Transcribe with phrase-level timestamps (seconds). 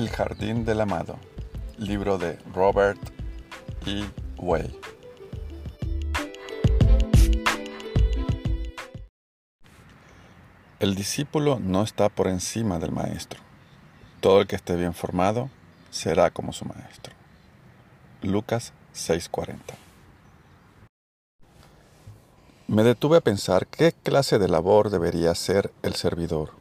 [0.00, 1.18] El Jardín del Amado,
[1.76, 2.98] libro de Robert
[3.84, 4.02] E.
[4.38, 4.74] Way.
[10.78, 13.40] El discípulo no está por encima del maestro.
[14.20, 15.50] Todo el que esté bien formado
[15.90, 17.12] será como su maestro.
[18.22, 19.58] Lucas 6:40
[22.68, 26.59] Me detuve a pensar qué clase de labor debería hacer el servidor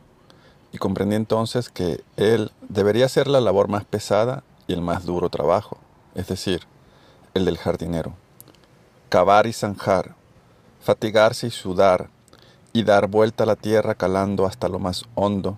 [0.72, 5.30] y comprendí entonces que él debería hacer la labor más pesada y el más duro
[5.30, 5.78] trabajo,
[6.16, 6.62] es decir,
[7.34, 8.14] el del jardinero.
[9.10, 10.16] Cavar y zanjar,
[10.82, 12.10] fatigarse y sudar,
[12.72, 15.58] y dar vuelta a la tierra calando hasta lo más hondo,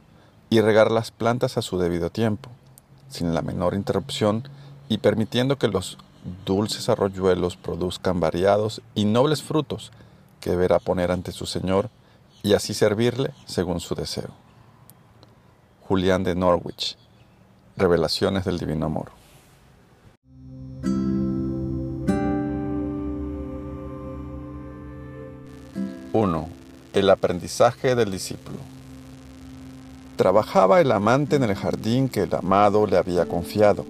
[0.50, 2.50] y regar las plantas a su debido tiempo,
[3.09, 4.44] sin la menor interrupción
[4.90, 5.98] y permitiendo que los
[6.46, 9.92] dulces arroyuelos produzcan variados y nobles frutos
[10.40, 11.90] que deberá poner ante su Señor
[12.44, 14.41] y así servirle según su deseo.
[15.92, 16.95] Julián de Norwich.
[17.75, 19.11] Revelaciones del Divino Amor.
[26.14, 26.47] ¡1!
[26.94, 28.58] El aprendizaje del discípulo.
[30.16, 33.86] Trabajaba el amante en el jardín que el amado le había confiado.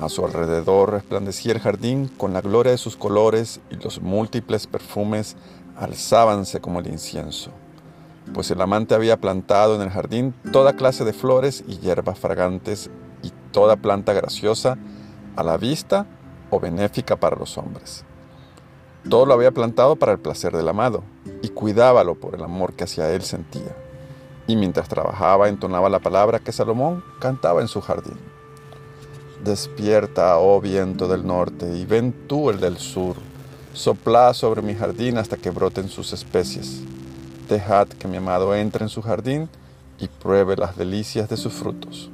[0.00, 4.66] A su alrededor resplandecía el jardín con la gloria de sus colores y los múltiples
[4.66, 5.36] perfumes
[5.76, 7.52] alzábanse como el incienso
[8.34, 12.90] pues el amante había plantado en el jardín toda clase de flores y hierbas fragantes
[13.22, 14.78] y toda planta graciosa
[15.36, 16.06] a la vista
[16.50, 18.04] o benéfica para los hombres.
[19.08, 21.02] Todo lo había plantado para el placer del amado
[21.42, 23.76] y cuidábalo por el amor que hacia él sentía.
[24.46, 28.18] Y mientras trabajaba entonaba la palabra que Salomón cantaba en su jardín.
[29.44, 33.16] Despierta, oh viento del norte, y ven tú el del sur,
[33.72, 36.82] sopla sobre mi jardín hasta que broten sus especies
[37.48, 39.48] Dejad que mi amado entre en su jardín
[39.98, 42.10] y pruebe las delicias de sus frutos.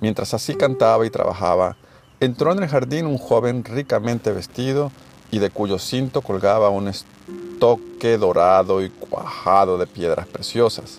[0.00, 1.76] Mientras así cantaba y trabajaba,
[2.18, 4.90] entró en el jardín un joven ricamente vestido
[5.30, 10.98] y de cuyo cinto colgaba un estoque dorado y cuajado de piedras preciosas.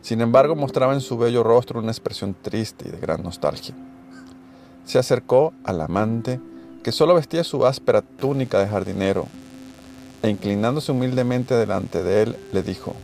[0.00, 3.74] Sin embargo, mostraba en su bello rostro una expresión triste y de gran nostalgia.
[4.84, 6.40] Se acercó al amante,
[6.84, 9.26] que solo vestía su áspera túnica de jardinero
[10.22, 12.94] e inclinándose humildemente delante de él, le dijo,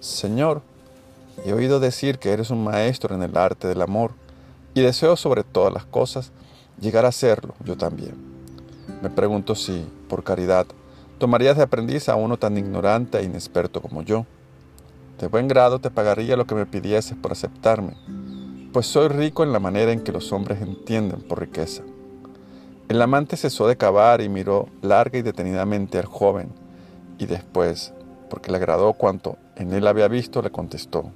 [0.00, 0.62] Señor,
[1.44, 4.12] he oído decir que eres un maestro en el arte del amor,
[4.74, 6.30] y deseo sobre todas las cosas
[6.80, 8.14] llegar a serlo yo también.
[9.02, 10.66] Me pregunto si, por caridad,
[11.18, 14.24] tomarías de aprendiz a uno tan ignorante e inexperto como yo.
[15.20, 17.94] De buen grado te pagaría lo que me pidieses por aceptarme,
[18.72, 21.82] pues soy rico en la manera en que los hombres entienden por riqueza.
[22.88, 26.50] El amante cesó de cavar y miró larga y detenidamente al joven,
[27.18, 27.92] y después,
[28.30, 31.10] porque le agradó cuanto en él había visto, le contestó,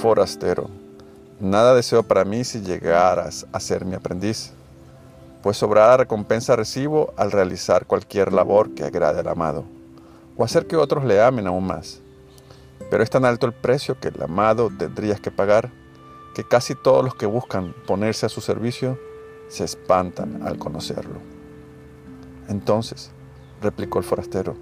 [0.00, 0.68] Forastero,
[1.40, 4.52] nada deseo para mí si llegaras a ser mi aprendiz,
[5.42, 9.64] pues sobrada recompensa recibo al realizar cualquier labor que agrade al amado,
[10.36, 12.00] o hacer que otros le amen aún más.
[12.90, 15.70] Pero es tan alto el precio que el amado tendrías que pagar,
[16.34, 18.98] que casi todos los que buscan ponerse a su servicio
[19.48, 21.20] se espantan al conocerlo.
[22.48, 23.10] Entonces,
[23.60, 24.56] replicó el forastero,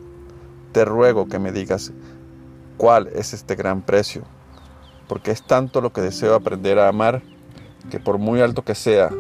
[0.73, 1.93] te ruego que me digas
[2.77, 4.23] cuál es este gran precio,
[5.09, 7.23] porque es tanto lo que deseo aprender a amar,
[7.91, 9.11] que por muy alto que sea,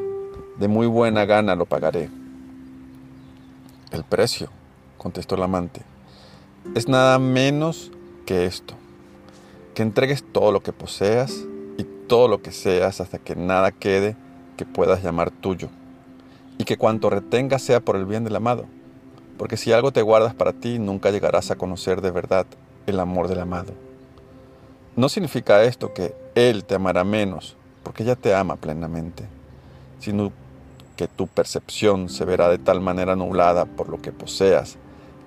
[0.59, 2.10] de muy buena gana lo pagaré.
[3.91, 4.50] El precio,
[4.98, 5.82] contestó el amante,
[6.75, 7.91] es nada menos
[8.26, 8.75] que esto,
[9.75, 11.44] que entregues todo lo que poseas
[11.78, 14.16] y todo lo que seas hasta que nada quede
[14.56, 15.69] que puedas llamar tuyo,
[16.59, 18.66] y que cuanto retengas sea por el bien del amado,
[19.38, 22.44] porque si algo te guardas para ti, nunca llegarás a conocer de verdad
[22.87, 23.72] el amor del amado.
[24.97, 29.25] No significa esto que Él te amará menos, porque ya te ama plenamente,
[30.00, 30.32] sino
[30.97, 34.77] que tu percepción se verá de tal manera nublada por lo que poseas,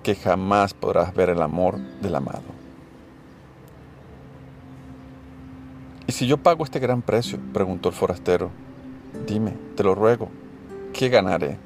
[0.02, 2.42] que jamás podrás ver el amor del amado.
[6.06, 7.38] ¿Y si yo pago este gran precio?
[7.54, 8.50] preguntó el forastero.
[9.26, 10.28] Dime, te lo ruego,
[10.92, 11.56] ¿qué ganaré?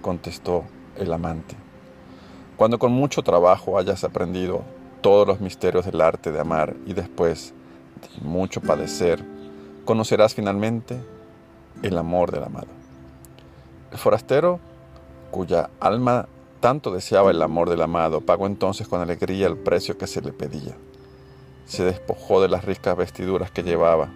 [0.00, 0.64] contestó
[1.00, 1.56] el amante.
[2.56, 4.62] Cuando con mucho trabajo hayas aprendido
[5.00, 7.54] todos los misterios del arte de amar y después
[8.02, 9.24] de mucho padecer,
[9.84, 11.00] conocerás finalmente
[11.82, 12.68] el amor del amado.
[13.90, 14.60] El forastero,
[15.30, 16.28] cuya alma
[16.60, 20.32] tanto deseaba el amor del amado, pagó entonces con alegría el precio que se le
[20.32, 20.76] pedía.
[21.64, 24.10] Se despojó de las ricas vestiduras que llevaba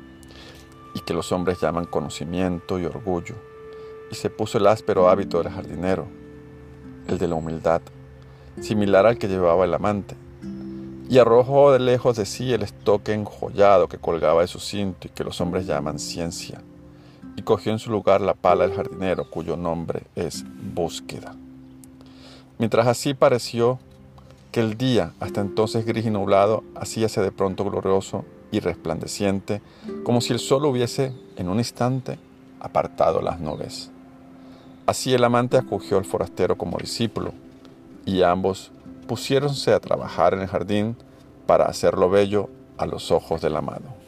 [0.94, 3.36] y que los hombres llaman conocimiento y orgullo,
[4.10, 6.06] y se puso el áspero hábito del jardinero,
[7.14, 7.80] el de la humildad,
[8.60, 10.16] similar al que llevaba el amante.
[11.06, 15.10] y arrojó de lejos de sí el estoque enjollado que colgaba de su cinto y
[15.10, 16.62] que los hombres llaman ciencia,
[17.36, 20.44] y cogió en su lugar la pala del jardinero, cuyo nombre es
[20.74, 21.36] búsqueda.
[22.58, 23.78] Mientras así pareció
[24.50, 29.60] que el día, hasta entonces gris y nublado, hacíase de pronto glorioso y resplandeciente,
[30.04, 32.18] como si el sol hubiese, en un instante,
[32.60, 33.90] apartado las nubes.
[34.86, 37.32] Así el amante acogió al forastero como discípulo,
[38.04, 38.70] y ambos
[39.08, 40.96] pusiéronse a trabajar en el jardín
[41.46, 44.03] para hacerlo bello a los ojos del amado.